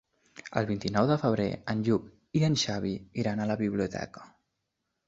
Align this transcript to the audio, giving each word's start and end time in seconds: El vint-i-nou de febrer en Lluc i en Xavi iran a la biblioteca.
El 0.61 0.67
vint-i-nou 0.69 1.09
de 1.11 1.17
febrer 1.25 1.45
en 1.75 1.83
Lluc 1.89 2.09
i 2.41 2.45
en 2.51 2.59
Xavi 2.65 2.95
iran 3.27 3.47
a 3.47 3.49
la 3.53 3.61
biblioteca. 3.65 4.31